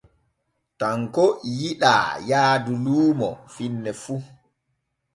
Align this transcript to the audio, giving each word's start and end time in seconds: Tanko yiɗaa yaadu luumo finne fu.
Tanko 0.79 1.25
yiɗaa 1.57 2.09
yaadu 2.29 2.73
luumo 2.83 3.29
finne 3.55 3.91
fu. 4.01 4.15